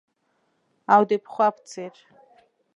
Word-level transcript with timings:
او 0.93 1.01
د 1.09 1.11
پخوا 1.23 1.47
په 1.55 1.61
څیر 1.69 1.93